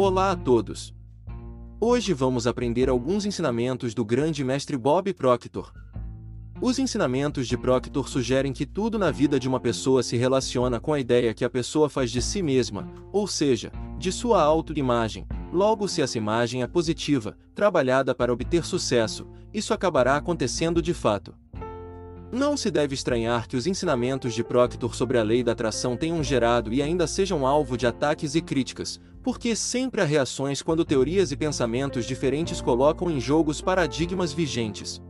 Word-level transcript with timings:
Olá 0.00 0.30
a 0.30 0.36
todos! 0.36 0.94
Hoje 1.80 2.14
vamos 2.14 2.46
aprender 2.46 2.88
alguns 2.88 3.26
ensinamentos 3.26 3.94
do 3.94 4.04
grande 4.04 4.44
mestre 4.44 4.76
Bob 4.76 5.12
Proctor. 5.12 5.72
Os 6.62 6.78
ensinamentos 6.78 7.48
de 7.48 7.58
Proctor 7.58 8.08
sugerem 8.08 8.52
que 8.52 8.64
tudo 8.64 8.96
na 8.96 9.10
vida 9.10 9.40
de 9.40 9.48
uma 9.48 9.58
pessoa 9.58 10.04
se 10.04 10.16
relaciona 10.16 10.78
com 10.78 10.92
a 10.92 11.00
ideia 11.00 11.34
que 11.34 11.44
a 11.44 11.50
pessoa 11.50 11.90
faz 11.90 12.12
de 12.12 12.22
si 12.22 12.44
mesma, 12.44 12.88
ou 13.12 13.26
seja, 13.26 13.72
de 13.98 14.12
sua 14.12 14.40
autoimagem. 14.40 15.26
Logo, 15.52 15.88
se 15.88 16.00
essa 16.00 16.16
imagem 16.16 16.62
é 16.62 16.68
positiva, 16.68 17.36
trabalhada 17.52 18.14
para 18.14 18.32
obter 18.32 18.64
sucesso, 18.64 19.26
isso 19.52 19.74
acabará 19.74 20.14
acontecendo 20.14 20.80
de 20.80 20.94
fato. 20.94 21.34
Não 22.30 22.58
se 22.58 22.70
deve 22.70 22.94
estranhar 22.94 23.48
que 23.48 23.56
os 23.56 23.66
ensinamentos 23.66 24.34
de 24.34 24.44
Proctor 24.44 24.94
sobre 24.94 25.16
a 25.16 25.22
lei 25.22 25.42
da 25.42 25.52
atração 25.52 25.96
tenham 25.96 26.22
gerado 26.22 26.72
e 26.74 26.82
ainda 26.82 27.06
sejam 27.06 27.46
alvo 27.46 27.74
de 27.74 27.86
ataques 27.86 28.34
e 28.34 28.42
críticas, 28.42 29.00
porque 29.22 29.56
sempre 29.56 30.02
há 30.02 30.04
reações 30.04 30.60
quando 30.60 30.84
teorias 30.84 31.32
e 31.32 31.36
pensamentos 31.38 32.04
diferentes 32.04 32.60
colocam 32.60 33.10
em 33.10 33.18
jogo 33.18 33.50
os 33.50 33.62
paradigmas 33.62 34.30
vigentes. 34.34 35.00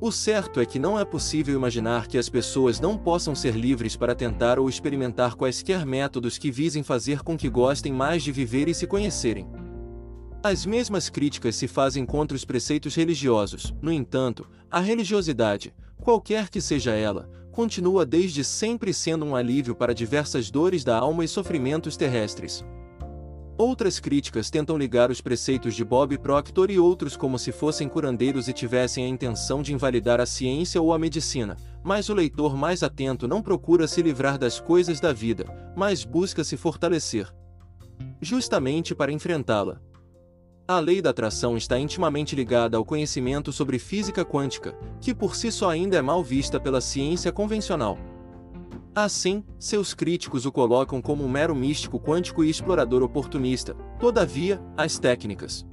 O 0.00 0.10
certo 0.10 0.58
é 0.58 0.66
que 0.66 0.78
não 0.78 0.98
é 0.98 1.04
possível 1.04 1.54
imaginar 1.54 2.08
que 2.08 2.18
as 2.18 2.28
pessoas 2.28 2.80
não 2.80 2.98
possam 2.98 3.32
ser 3.32 3.54
livres 3.54 3.94
para 3.94 4.14
tentar 4.14 4.58
ou 4.58 4.68
experimentar 4.68 5.36
quaisquer 5.36 5.86
métodos 5.86 6.36
que 6.36 6.50
visem 6.50 6.82
fazer 6.82 7.22
com 7.22 7.36
que 7.36 7.48
gostem 7.48 7.92
mais 7.92 8.24
de 8.24 8.32
viver 8.32 8.68
e 8.68 8.74
se 8.74 8.88
conhecerem. 8.88 9.46
As 10.42 10.66
mesmas 10.66 11.08
críticas 11.08 11.54
se 11.54 11.68
fazem 11.68 12.04
contra 12.04 12.36
os 12.36 12.44
preceitos 12.44 12.96
religiosos, 12.96 13.72
no 13.80 13.90
entanto, 13.90 14.46
a 14.70 14.78
religiosidade, 14.78 15.72
qualquer 16.04 16.50
que 16.50 16.60
seja 16.60 16.92
ela, 16.92 17.30
continua 17.50 18.04
desde 18.04 18.44
sempre 18.44 18.92
sendo 18.92 19.24
um 19.24 19.34
alívio 19.34 19.74
para 19.74 19.94
diversas 19.94 20.50
dores 20.50 20.84
da 20.84 20.98
alma 20.98 21.24
e 21.24 21.28
sofrimentos 21.28 21.96
terrestres. 21.96 22.62
Outras 23.56 23.98
críticas 23.98 24.50
tentam 24.50 24.76
ligar 24.76 25.10
os 25.10 25.20
preceitos 25.20 25.74
de 25.74 25.84
Bob 25.84 26.18
Proctor 26.18 26.70
e 26.70 26.78
outros 26.78 27.16
como 27.16 27.38
se 27.38 27.52
fossem 27.52 27.88
curandeiros 27.88 28.48
e 28.48 28.52
tivessem 28.52 29.06
a 29.06 29.08
intenção 29.08 29.62
de 29.62 29.72
invalidar 29.72 30.20
a 30.20 30.26
ciência 30.26 30.82
ou 30.82 30.92
a 30.92 30.98
medicina, 30.98 31.56
mas 31.82 32.08
o 32.08 32.14
leitor 32.14 32.54
mais 32.54 32.82
atento 32.82 33.26
não 33.26 33.40
procura 33.40 33.88
se 33.88 34.02
livrar 34.02 34.36
das 34.36 34.60
coisas 34.60 35.00
da 35.00 35.12
vida, 35.12 35.46
mas 35.74 36.04
busca 36.04 36.44
se 36.44 36.56
fortalecer. 36.56 37.32
Justamente 38.20 38.94
para 38.94 39.12
enfrentá-la. 39.12 39.80
A 40.66 40.80
lei 40.80 41.02
da 41.02 41.10
atração 41.10 41.58
está 41.58 41.78
intimamente 41.78 42.34
ligada 42.34 42.78
ao 42.78 42.84
conhecimento 42.86 43.52
sobre 43.52 43.78
física 43.78 44.24
quântica, 44.24 44.74
que 44.98 45.14
por 45.14 45.36
si 45.36 45.52
só 45.52 45.68
ainda 45.68 45.98
é 45.98 46.02
mal 46.02 46.24
vista 46.24 46.58
pela 46.58 46.80
ciência 46.80 47.30
convencional. 47.30 47.98
Assim, 48.94 49.44
seus 49.58 49.92
críticos 49.92 50.46
o 50.46 50.52
colocam 50.52 51.02
como 51.02 51.22
um 51.22 51.28
mero 51.28 51.54
místico 51.54 52.00
quântico 52.00 52.42
e 52.42 52.48
explorador 52.48 53.02
oportunista, 53.02 53.74
todavia, 54.00 54.58
as 54.76 54.98
técnicas 54.98 55.66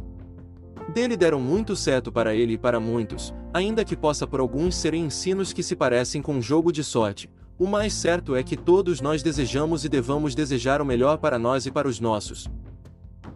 dele 0.92 1.16
deram 1.16 1.40
muito 1.40 1.76
certo 1.76 2.12
para 2.12 2.36
ele 2.36 2.54
e 2.54 2.58
para 2.58 2.80
muitos, 2.80 3.34
ainda 3.54 3.86
que 3.86 3.96
possa 3.96 4.28
por 4.28 4.40
alguns 4.40 4.76
serem 4.76 5.06
ensinos 5.06 5.54
que 5.54 5.64
se 5.64 5.76
parecem 5.76 6.22
com 6.22 6.34
um 6.34 6.42
jogo 6.42 6.72
de 6.72 6.84
sorte. 6.84 7.30
O 7.58 7.66
mais 7.66 7.94
certo 7.94 8.36
é 8.36 8.44
que 8.44 8.58
todos 8.58 9.00
nós 9.00 9.24
desejamos 9.24 9.86
e 9.86 9.90
devamos 9.90 10.36
desejar 10.36 10.82
o 10.82 10.86
melhor 10.86 11.18
para 11.18 11.40
nós 11.40 11.66
e 11.66 11.72
para 11.72 11.88
os 11.88 12.00
nossos. 12.00 12.50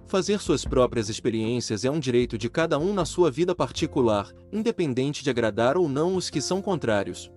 Fazer 0.08 0.40
suas 0.40 0.64
próprias 0.64 1.10
experiências 1.10 1.84
é 1.84 1.90
um 1.90 2.00
direito 2.00 2.38
de 2.38 2.48
cada 2.48 2.78
um 2.78 2.94
na 2.94 3.06
sua 3.06 3.32
vida 3.32 3.56
particular, 3.56 4.32
independente 4.52 5.24
de 5.24 5.30
agradar 5.32 5.78
ou 5.78 5.90
não 5.90 6.16
os 6.16 6.30
que 6.30 6.40
são 6.40 6.62
contrários. 6.62 7.32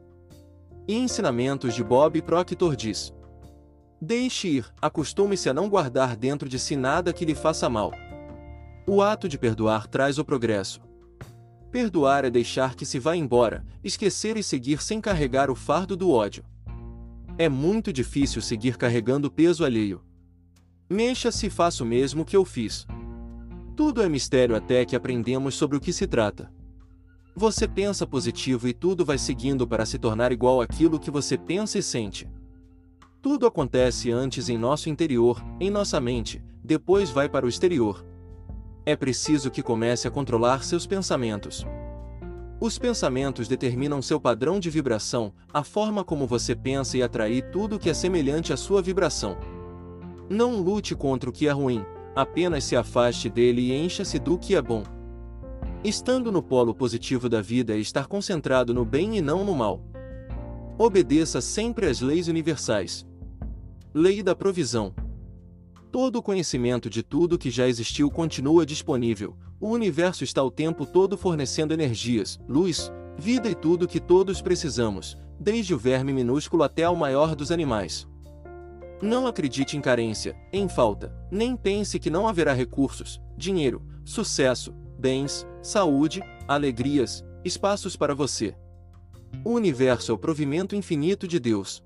E 0.86 0.94
ensinamentos 0.94 1.74
de 1.74 1.83
Bob 1.83 2.20
Proctor 2.20 2.77
diz: 2.77 3.12
Deixe 4.00 4.48
ir, 4.48 4.66
acostume-se 4.83 5.48
a 5.48 5.55
não 5.55 5.69
guardar 5.69 6.14
dentro 6.14 6.46
de 6.46 6.58
si 6.58 6.77
nada 6.77 7.12
que 7.12 7.24
lhe 7.24 7.34
faça 7.34 7.70
mal. 7.70 7.91
O 8.86 9.00
ato 9.02 9.28
de 9.28 9.39
perdoar 9.39 9.86
traz 9.86 10.19
o 10.19 10.24
progresso. 10.24 10.80
Perdoar 11.70 12.24
é 12.24 12.30
deixar 12.30 12.74
que 12.74 12.86
se 12.86 12.98
vá 12.98 13.17
embora, 13.17 13.64
esquecer 13.83 14.36
e 14.36 14.42
seguir 14.42 14.83
sem 14.83 15.00
carregar 15.00 15.50
o 15.50 15.55
fardo 15.55 15.96
do 15.96 16.11
ódio. 16.11 16.45
É 17.39 17.48
muito 17.48 17.92
difícil 17.92 18.42
seguir 18.42 18.77
carregando 18.77 19.30
peso 19.30 19.64
alheio. 19.64 20.02
Mexa-se 20.90 21.48
e 21.48 21.50
faça 21.50 21.84
o 21.84 21.86
mesmo 21.86 22.24
que 22.24 22.34
eu 22.34 22.44
fiz. 22.46 22.86
Tudo 23.76 24.02
é 24.02 24.08
mistério 24.08 24.56
até 24.56 24.86
que 24.86 24.96
aprendemos 24.96 25.54
sobre 25.54 25.76
o 25.76 25.80
que 25.80 25.92
se 25.92 26.06
trata. 26.06 26.50
Você 27.36 27.68
pensa 27.68 28.06
positivo 28.06 28.66
e 28.66 28.72
tudo 28.72 29.04
vai 29.04 29.18
seguindo 29.18 29.66
para 29.66 29.84
se 29.84 29.98
tornar 29.98 30.32
igual 30.32 30.62
àquilo 30.62 30.98
que 30.98 31.10
você 31.10 31.36
pensa 31.36 31.78
e 31.78 31.82
sente. 31.82 32.28
Tudo 33.20 33.46
acontece 33.46 34.10
antes 34.10 34.48
em 34.48 34.56
nosso 34.56 34.88
interior, 34.88 35.44
em 35.60 35.70
nossa 35.70 36.00
mente, 36.00 36.42
depois 36.64 37.10
vai 37.10 37.28
para 37.28 37.44
o 37.44 37.48
exterior. 37.48 38.05
É 38.86 38.96
preciso 38.96 39.50
que 39.50 39.62
comece 39.62 40.08
a 40.08 40.10
controlar 40.10 40.64
seus 40.64 40.86
pensamentos. 40.86 41.66
Os 42.58 42.78
pensamentos 42.78 43.46
determinam 43.46 44.00
seu 44.00 44.18
padrão 44.18 44.58
de 44.58 44.70
vibração, 44.70 45.34
a 45.52 45.62
forma 45.62 46.02
como 46.02 46.26
você 46.26 46.56
pensa 46.56 46.96
e 46.96 47.02
atrair 47.02 47.50
tudo 47.52 47.78
que 47.78 47.90
é 47.90 47.94
semelhante 47.94 48.52
à 48.52 48.56
sua 48.56 48.80
vibração. 48.80 49.36
Não 50.30 50.61
lute 50.61 50.94
contra 50.94 51.30
o 51.30 51.33
que 51.33 51.48
é 51.48 51.50
ruim, 51.50 51.84
apenas 52.14 52.64
se 52.64 52.77
afaste 52.77 53.30
dele 53.30 53.62
e 53.62 53.72
encha-se 53.72 54.18
do 54.18 54.36
que 54.36 54.55
é 54.55 54.61
bom. 54.61 54.83
Estando 55.84 56.33
no 56.33 56.42
polo 56.42 56.74
positivo 56.74 57.28
da 57.28 57.40
vida 57.40 57.74
é 57.74 57.78
estar 57.78 58.06
concentrado 58.06 58.74
no 58.74 58.84
bem 58.84 59.17
e 59.17 59.20
não 59.22 59.44
no 59.44 59.55
mal. 59.55 59.80
Obedeça 60.77 61.40
sempre 61.40 61.86
às 61.86 62.00
leis 62.00 62.27
universais. 62.27 63.06
Lei 63.94 64.22
da 64.22 64.34
provisão. 64.34 64.92
Todo 65.90 66.17
o 66.17 66.22
conhecimento 66.22 66.90
de 66.90 67.02
tudo 67.02 67.38
que 67.38 67.50
já 67.50 67.68
existiu 67.68 68.11
continua 68.11 68.67
disponível. 68.67 69.36
O 69.61 69.68
universo 69.70 70.24
está 70.24 70.42
o 70.42 70.50
tempo 70.50 70.84
todo 70.84 71.17
fornecendo 71.17 71.72
energias, 71.72 72.38
luz, 72.48 72.92
vida 73.17 73.48
e 73.48 73.55
tudo 73.55 73.88
que 73.88 74.00
todos 74.00 74.42
precisamos, 74.42 75.17
desde 75.38 75.74
o 75.74 75.78
verme 75.78 76.12
minúsculo 76.12 76.64
até 76.64 76.83
ao 76.83 76.96
maior 76.96 77.36
dos 77.36 77.52
animais. 77.52 78.08
Não 79.01 79.27
acredite 79.27 79.77
em 79.77 79.81
carência, 79.81 80.36
em 80.53 80.69
falta, 80.69 81.14
nem 81.31 81.57
pense 81.57 82.01
que 82.01 82.11
não 82.11 82.27
haverá 82.27 82.53
recursos, 82.53 83.20
dinheiro, 83.36 83.81
sucesso, 84.05 84.75
bens, 84.98 85.47
saúde, 85.63 86.20
alegrias, 86.48 87.25
espaços 87.45 87.97
para 87.97 88.14
você. 88.14 88.57
O 89.45 89.53
universo 89.53 90.11
é 90.11 90.14
o 90.14 90.19
provimento 90.19 90.75
infinito 90.75 91.29
de 91.29 91.39
Deus. 91.39 91.85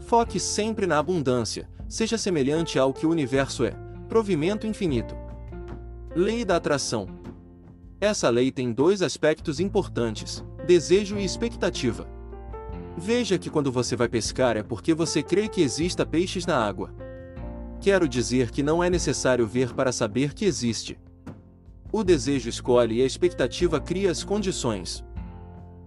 Foque 0.00 0.40
sempre 0.40 0.86
na 0.86 0.98
abundância, 0.98 1.68
seja 1.88 2.18
semelhante 2.18 2.78
ao 2.78 2.92
que 2.92 3.06
o 3.06 3.10
universo 3.10 3.64
é, 3.64 3.72
provimento 4.08 4.66
infinito. 4.66 5.14
Lei 6.16 6.44
da 6.44 6.56
atração. 6.56 7.06
Essa 8.00 8.28
lei 8.28 8.50
tem 8.50 8.72
dois 8.72 9.02
aspectos 9.02 9.60
importantes: 9.60 10.42
desejo 10.66 11.16
e 11.16 11.24
expectativa. 11.24 12.08
Veja 13.00 13.38
que 13.38 13.48
quando 13.48 13.70
você 13.70 13.94
vai 13.94 14.08
pescar 14.08 14.56
é 14.56 14.62
porque 14.62 14.92
você 14.92 15.22
crê 15.22 15.48
que 15.48 15.62
exista 15.62 16.04
peixes 16.04 16.44
na 16.44 16.56
água. 16.56 16.92
Quero 17.80 18.08
dizer 18.08 18.50
que 18.50 18.60
não 18.60 18.82
é 18.82 18.90
necessário 18.90 19.46
ver 19.46 19.72
para 19.72 19.92
saber 19.92 20.34
que 20.34 20.44
existe. 20.44 20.98
O 21.92 22.02
desejo 22.02 22.48
escolhe 22.48 22.96
e 22.96 23.02
a 23.02 23.06
expectativa 23.06 23.80
cria 23.80 24.10
as 24.10 24.24
condições. 24.24 25.04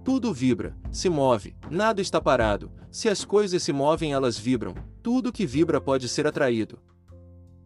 Tudo 0.06 0.34
vibra, 0.34 0.74
se 0.90 1.10
move, 1.10 1.54
nada 1.70 2.02
está 2.02 2.22
parado. 2.22 2.72
Se 2.90 3.10
as 3.10 3.26
coisas 3.26 3.62
se 3.62 3.74
movem, 3.74 4.14
elas 4.14 4.38
vibram. 4.38 4.74
Tudo 5.04 5.34
que 5.34 5.46
vibra 5.46 5.82
pode 5.82 6.08
ser 6.08 6.26
atraído. 6.26 6.80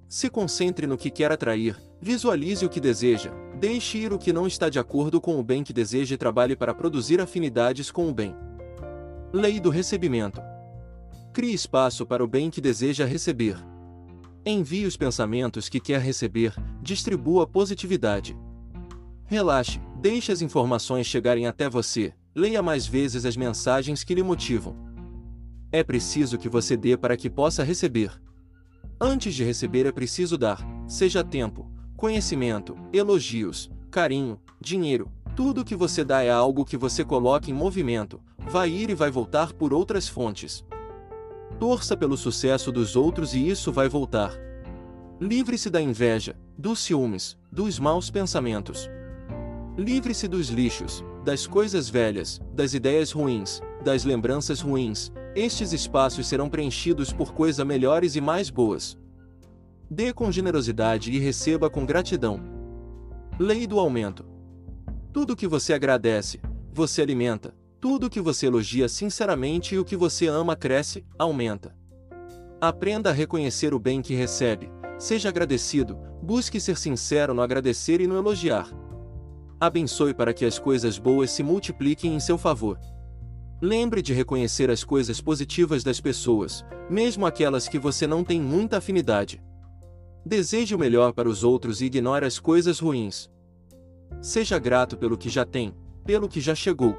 Se 0.09 0.27
concentre 0.27 0.87
no 0.87 0.97
que 0.97 1.11
quer 1.11 1.31
atrair, 1.31 1.77
visualize 2.01 2.65
o 2.65 2.69
que 2.69 2.79
deseja, 2.79 3.31
deixe 3.59 3.99
ir 3.99 4.11
o 4.11 4.17
que 4.17 4.33
não 4.33 4.47
está 4.47 4.69
de 4.69 4.79
acordo 4.79 5.21
com 5.21 5.39
o 5.39 5.43
bem 5.43 5.63
que 5.63 5.71
deseja 5.71 6.15
e 6.15 6.17
trabalhe 6.17 6.55
para 6.55 6.73
produzir 6.73 7.21
afinidades 7.21 7.91
com 7.91 8.09
o 8.09 8.13
bem. 8.13 8.35
Lei 9.37 9.59
do 9.59 9.69
recebimento. 9.69 10.41
Crie 11.33 11.53
espaço 11.53 12.05
para 12.05 12.23
o 12.23 12.27
bem 12.27 12.49
que 12.49 12.61
deseja 12.61 13.03
receber. 13.03 13.57
Envie 14.45 14.85
os 14.85 14.95
pensamentos 14.95 15.67
que 15.67 15.77
quer 15.77 15.99
receber, 15.99 16.53
distribua 16.81 17.45
positividade. 17.45 18.33
Relaxe, 19.25 19.81
deixe 19.99 20.31
as 20.31 20.41
informações 20.41 21.05
chegarem 21.05 21.47
até 21.47 21.67
você, 21.67 22.13
leia 22.33 22.63
mais 22.63 22.87
vezes 22.87 23.25
as 23.25 23.35
mensagens 23.35 24.05
que 24.05 24.15
lhe 24.15 24.23
motivam. 24.23 24.73
É 25.69 25.83
preciso 25.83 26.37
que 26.37 26.47
você 26.47 26.77
dê 26.77 26.95
para 26.95 27.17
que 27.17 27.29
possa 27.29 27.61
receber. 27.61 28.13
Antes 29.01 29.35
de 29.35 29.43
receber 29.43 29.85
é 29.85 29.91
preciso 29.91 30.37
dar, 30.37 30.65
seja 30.87 31.25
tempo, 31.25 31.69
conhecimento, 31.97 32.77
elogios, 32.93 33.69
carinho, 33.91 34.39
dinheiro. 34.61 35.11
Tudo 35.35 35.65
que 35.65 35.75
você 35.75 36.05
dá 36.05 36.23
é 36.23 36.31
algo 36.31 36.63
que 36.63 36.77
você 36.77 37.03
coloca 37.03 37.51
em 37.51 37.53
movimento, 37.53 38.21
vai 38.47 38.69
ir 38.69 38.89
e 38.89 38.95
vai 38.95 39.09
voltar 39.09 39.53
por 39.53 39.73
outras 39.73 40.07
fontes. 40.07 40.63
Torça 41.59 41.95
pelo 41.95 42.17
sucesso 42.17 42.71
dos 42.71 42.95
outros 42.95 43.33
e 43.33 43.49
isso 43.49 43.71
vai 43.71 43.87
voltar. 43.87 44.33
Livre-se 45.19 45.69
da 45.69 45.81
inveja, 45.81 46.35
dos 46.57 46.79
ciúmes, 46.79 47.37
dos 47.51 47.79
maus 47.79 48.09
pensamentos. 48.09 48.89
Livre-se 49.77 50.27
dos 50.27 50.49
lixos, 50.49 51.03
das 51.23 51.47
coisas 51.47 51.89
velhas, 51.89 52.39
das 52.53 52.73
ideias 52.73 53.11
ruins, 53.11 53.61
das 53.83 54.03
lembranças 54.03 54.61
ruins. 54.61 55.11
Estes 55.35 55.73
espaços 55.73 56.27
serão 56.27 56.49
preenchidos 56.49 57.11
por 57.11 57.33
coisas 57.33 57.65
melhores 57.65 58.15
e 58.15 58.21
mais 58.21 58.49
boas. 58.49 58.97
Dê 59.89 60.13
com 60.13 60.31
generosidade 60.31 61.11
e 61.11 61.19
receba 61.19 61.69
com 61.69 61.85
gratidão. 61.85 62.39
Lei 63.39 63.67
do 63.67 63.79
aumento. 63.79 64.25
Tudo 65.11 65.35
que 65.35 65.47
você 65.47 65.73
agradece, 65.73 66.39
você 66.73 67.01
alimenta. 67.01 67.53
Tudo 67.87 68.09
que 68.09 68.19
você 68.19 68.47
elogia 68.47 68.89
sinceramente 68.89 69.75
e 69.75 69.77
o 69.77 69.85
que 69.85 69.95
você 69.95 70.25
ama 70.25 70.55
cresce, 70.55 71.05
aumenta. 71.19 71.75
Aprenda 72.59 73.11
a 73.11 73.13
reconhecer 73.13 73.75
o 73.75 73.79
bem 73.79 74.01
que 74.01 74.15
recebe, 74.15 74.71
seja 74.97 75.29
agradecido, 75.29 75.95
busque 76.19 76.59
ser 76.59 76.77
sincero 76.77 77.31
no 77.31 77.43
agradecer 77.43 78.01
e 78.01 78.07
no 78.07 78.17
elogiar. 78.17 78.67
Abençoe 79.59 80.15
para 80.15 80.33
que 80.33 80.45
as 80.45 80.57
coisas 80.57 80.97
boas 80.97 81.29
se 81.29 81.43
multipliquem 81.43 82.15
em 82.15 82.19
seu 82.19 82.39
favor. 82.39 82.79
Lembre 83.61 84.01
de 84.01 84.13
reconhecer 84.13 84.71
as 84.71 84.83
coisas 84.83 85.21
positivas 85.21 85.83
das 85.83 86.01
pessoas, 86.01 86.65
mesmo 86.89 87.23
aquelas 87.23 87.67
que 87.67 87.77
você 87.77 88.07
não 88.07 88.23
tem 88.23 88.41
muita 88.41 88.77
afinidade. 88.77 89.43
Deseje 90.25 90.73
o 90.73 90.79
melhor 90.79 91.13
para 91.13 91.29
os 91.29 91.43
outros 91.43 91.81
e 91.81 91.85
ignore 91.85 92.25
as 92.25 92.39
coisas 92.39 92.79
ruins. 92.79 93.29
Seja 94.23 94.57
grato 94.57 94.97
pelo 94.97 95.15
que 95.15 95.29
já 95.29 95.45
tem, 95.45 95.71
pelo 96.03 96.27
que 96.27 96.41
já 96.41 96.55
chegou. 96.55 96.97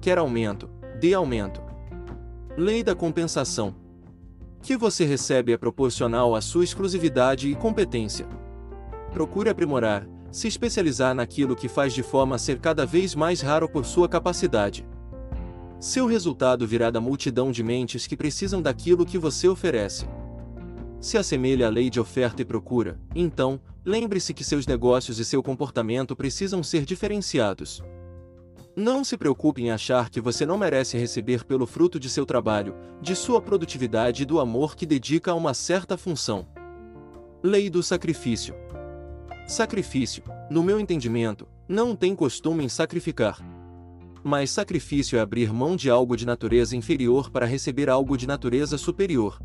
Quer 0.00 0.18
aumento, 0.18 0.68
dê 1.00 1.14
aumento. 1.14 1.60
Lei 2.56 2.82
da 2.82 2.94
compensação. 2.94 3.74
Que 4.62 4.76
você 4.76 5.04
recebe 5.04 5.52
é 5.52 5.56
proporcional 5.56 6.34
à 6.34 6.40
sua 6.40 6.64
exclusividade 6.64 7.50
e 7.50 7.54
competência. 7.54 8.26
Procure 9.12 9.50
aprimorar, 9.50 10.08
se 10.30 10.48
especializar 10.48 11.14
naquilo 11.14 11.56
que 11.56 11.68
faz 11.68 11.92
de 11.92 12.02
forma 12.02 12.36
a 12.36 12.38
ser 12.38 12.58
cada 12.58 12.84
vez 12.84 13.14
mais 13.14 13.40
raro 13.40 13.68
por 13.68 13.84
sua 13.84 14.08
capacidade. 14.08 14.86
Seu 15.80 16.06
resultado 16.06 16.66
virá 16.66 16.90
da 16.90 17.00
multidão 17.00 17.52
de 17.52 17.62
mentes 17.62 18.06
que 18.06 18.16
precisam 18.16 18.60
daquilo 18.60 19.06
que 19.06 19.18
você 19.18 19.48
oferece 19.48 20.06
se 21.00 21.16
assemelha 21.16 21.66
à 21.66 21.70
lei 21.70 21.90
de 21.90 22.00
oferta 22.00 22.42
e 22.42 22.44
procura, 22.44 23.00
então, 23.14 23.60
lembre-se 23.84 24.34
que 24.34 24.42
seus 24.42 24.66
negócios 24.66 25.18
e 25.18 25.24
seu 25.24 25.42
comportamento 25.42 26.16
precisam 26.16 26.62
ser 26.62 26.84
diferenciados. 26.84 27.82
Não 28.78 29.02
se 29.02 29.16
preocupe 29.16 29.60
em 29.60 29.72
achar 29.72 30.08
que 30.08 30.20
você 30.20 30.46
não 30.46 30.56
merece 30.56 30.96
receber 30.96 31.42
pelo 31.44 31.66
fruto 31.66 31.98
de 31.98 32.08
seu 32.08 32.24
trabalho, 32.24 32.76
de 33.02 33.16
sua 33.16 33.42
produtividade 33.42 34.22
e 34.22 34.24
do 34.24 34.38
amor 34.38 34.76
que 34.76 34.86
dedica 34.86 35.32
a 35.32 35.34
uma 35.34 35.52
certa 35.52 35.96
função. 35.96 36.46
Lei 37.42 37.68
do 37.68 37.82
sacrifício. 37.82 38.54
Sacrifício, 39.48 40.22
no 40.48 40.62
meu 40.62 40.78
entendimento, 40.78 41.48
não 41.68 41.96
tem 41.96 42.14
costume 42.14 42.62
em 42.62 42.68
sacrificar. 42.68 43.40
Mas 44.22 44.52
sacrifício 44.52 45.18
é 45.18 45.20
abrir 45.20 45.52
mão 45.52 45.74
de 45.74 45.90
algo 45.90 46.16
de 46.16 46.24
natureza 46.24 46.76
inferior 46.76 47.32
para 47.32 47.46
receber 47.46 47.90
algo 47.90 48.16
de 48.16 48.28
natureza 48.28 48.78
superior. 48.78 49.42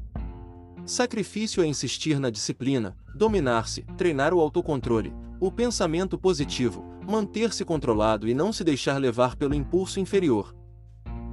Sacrifício 0.86 1.64
é 1.64 1.66
insistir 1.66 2.20
na 2.20 2.30
disciplina, 2.30 2.96
dominar-se, 3.16 3.82
treinar 3.98 4.32
o 4.32 4.40
autocontrole, 4.40 5.12
o 5.40 5.52
pensamento 5.52 6.20
positivo, 6.20 6.93
manter-se 7.08 7.64
controlado 7.66 8.28
e 8.28 8.34
não 8.34 8.52
se 8.52 8.64
deixar 8.64 8.98
levar 8.98 9.36
pelo 9.36 9.54
impulso 9.54 10.00
inferior. 10.00 10.56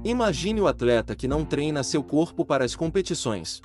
Imagine 0.03 0.61
o 0.61 0.67
atleta 0.67 1.15
que 1.15 1.27
não 1.27 1.45
treina 1.45 1.83
seu 1.83 2.03
corpo 2.03 2.43
para 2.43 2.65
as 2.65 2.75
competições. 2.75 3.61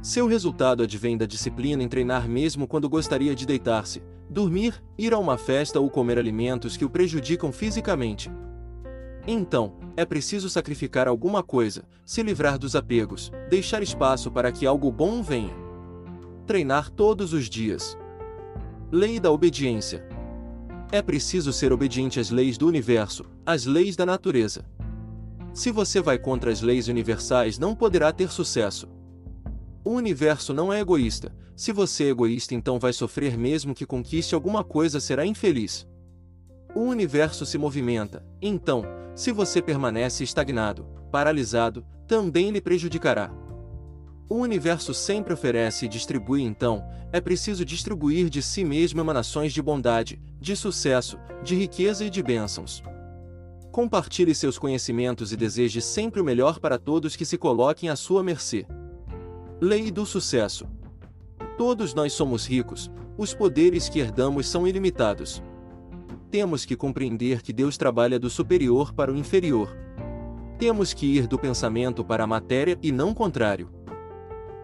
Seu 0.00 0.26
resultado 0.26 0.82
advém 0.82 1.16
da 1.16 1.26
disciplina 1.26 1.82
em 1.82 1.88
treinar 1.88 2.28
mesmo 2.28 2.66
quando 2.66 2.88
gostaria 2.88 3.34
de 3.34 3.46
deitar-se, 3.46 4.02
dormir, 4.28 4.82
ir 4.98 5.12
a 5.12 5.18
uma 5.18 5.36
festa 5.38 5.80
ou 5.80 5.88
comer 5.90 6.18
alimentos 6.18 6.76
que 6.76 6.84
o 6.84 6.90
prejudicam 6.90 7.52
fisicamente. 7.52 8.30
Então, 9.26 9.78
é 9.96 10.04
preciso 10.04 10.50
sacrificar 10.50 11.08
alguma 11.08 11.42
coisa, 11.42 11.84
se 12.04 12.22
livrar 12.22 12.58
dos 12.58 12.76
apegos, 12.76 13.32
deixar 13.48 13.82
espaço 13.82 14.30
para 14.30 14.52
que 14.52 14.66
algo 14.66 14.90
bom 14.90 15.22
venha. 15.22 15.54
Treinar 16.46 16.90
todos 16.90 17.32
os 17.32 17.48
dias. 17.48 17.96
Lei 18.92 19.18
da 19.18 19.30
obediência. 19.30 20.06
É 20.92 21.02
preciso 21.02 21.52
ser 21.52 21.72
obediente 21.72 22.20
às 22.20 22.30
leis 22.30 22.56
do 22.56 22.66
universo, 22.66 23.24
às 23.44 23.64
leis 23.64 23.96
da 23.96 24.06
natureza. 24.06 24.64
Se 25.52 25.70
você 25.70 26.00
vai 26.00 26.18
contra 26.18 26.50
as 26.50 26.60
leis 26.60 26.88
universais, 26.88 27.58
não 27.58 27.74
poderá 27.74 28.12
ter 28.12 28.30
sucesso. 28.30 28.88
O 29.84 29.90
universo 29.90 30.52
não 30.52 30.72
é 30.72 30.80
egoísta. 30.80 31.34
Se 31.56 31.72
você 31.72 32.04
é 32.04 32.08
egoísta, 32.08 32.54
então 32.54 32.78
vai 32.78 32.92
sofrer 32.92 33.36
mesmo 33.38 33.74
que 33.74 33.86
conquiste 33.86 34.34
alguma 34.34 34.64
coisa, 34.64 34.98
será 34.98 35.24
infeliz. 35.24 35.86
O 36.74 36.80
universo 36.80 37.46
se 37.46 37.56
movimenta, 37.56 38.24
então, 38.42 38.84
se 39.14 39.30
você 39.30 39.62
permanece 39.62 40.24
estagnado, 40.24 40.84
paralisado, 41.12 41.86
também 42.08 42.50
lhe 42.50 42.60
prejudicará. 42.60 43.30
O 44.28 44.36
universo 44.36 44.94
sempre 44.94 45.34
oferece 45.34 45.86
e 45.86 45.88
distribui, 45.88 46.42
então, 46.42 46.84
é 47.12 47.20
preciso 47.20 47.64
distribuir 47.64 48.28
de 48.28 48.42
si 48.42 48.64
mesmo 48.64 49.00
emanações 49.00 49.52
de 49.52 49.60
bondade, 49.60 50.20
de 50.40 50.56
sucesso, 50.56 51.18
de 51.42 51.54
riqueza 51.54 52.04
e 52.04 52.10
de 52.10 52.22
bênçãos. 52.22 52.82
Compartilhe 53.70 54.34
seus 54.34 54.58
conhecimentos 54.58 55.32
e 55.32 55.36
deseje 55.36 55.80
sempre 55.80 56.20
o 56.20 56.24
melhor 56.24 56.58
para 56.58 56.78
todos 56.78 57.16
que 57.16 57.24
se 57.24 57.36
coloquem 57.36 57.88
à 57.88 57.96
sua 57.96 58.22
mercê. 58.22 58.66
Lei 59.60 59.90
do 59.90 60.06
sucesso. 60.06 60.66
Todos 61.58 61.94
nós 61.94 62.12
somos 62.12 62.46
ricos, 62.46 62.90
os 63.16 63.34
poderes 63.34 63.88
que 63.88 63.98
herdamos 63.98 64.48
são 64.48 64.66
ilimitados 64.66 65.42
temos 66.34 66.64
que 66.64 66.74
compreender 66.74 67.42
que 67.42 67.52
Deus 67.52 67.78
trabalha 67.78 68.18
do 68.18 68.28
superior 68.28 68.92
para 68.92 69.12
o 69.12 69.16
inferior. 69.16 69.68
Temos 70.58 70.92
que 70.92 71.06
ir 71.06 71.28
do 71.28 71.38
pensamento 71.38 72.04
para 72.04 72.24
a 72.24 72.26
matéria 72.26 72.76
e 72.82 72.90
não 72.90 73.14
contrário. 73.14 73.70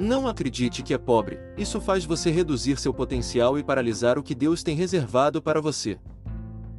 Não 0.00 0.26
acredite 0.26 0.82
que 0.82 0.94
é 0.94 0.99
pobre, 0.99 1.38
isso 1.58 1.79
faz 1.79 2.06
você 2.06 2.31
reduzir 2.31 2.79
seu 2.79 2.94
potencial 2.94 3.58
e 3.58 3.62
paralisar 3.62 4.19
o 4.19 4.23
que 4.23 4.35
Deus 4.35 4.62
tem 4.62 4.75
reservado 4.75 5.43
para 5.43 5.61
você. 5.61 5.99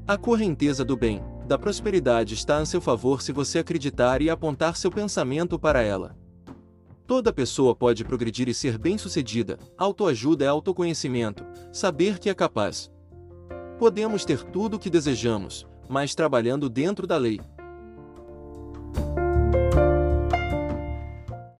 A 0.07 0.17
correnteza 0.17 0.83
do 0.83 0.97
bem, 0.97 1.21
da 1.45 1.55
prosperidade 1.55 2.33
está 2.33 2.57
a 2.57 2.65
seu 2.65 2.81
favor 2.81 3.21
se 3.21 3.31
você 3.31 3.59
acreditar 3.59 4.23
e 4.23 4.29
apontar 4.31 4.75
seu 4.75 4.89
pensamento 4.89 5.59
para 5.59 5.83
ela. 5.83 6.17
Toda 7.05 7.31
pessoa 7.31 7.75
pode 7.75 8.03
progredir 8.03 8.49
e 8.49 8.55
ser 8.55 8.79
bem-sucedida. 8.79 9.59
Autoajuda 9.77 10.43
é 10.43 10.47
autoconhecimento, 10.47 11.45
saber 11.71 12.17
que 12.17 12.27
é 12.27 12.33
capaz. 12.33 12.89
Podemos 13.77 14.25
ter 14.25 14.41
tudo 14.45 14.77
o 14.77 14.79
que 14.79 14.89
desejamos, 14.89 15.67
mas 15.87 16.15
trabalhando 16.15 16.67
dentro 16.67 17.05
da 17.05 17.17
lei. 17.17 17.39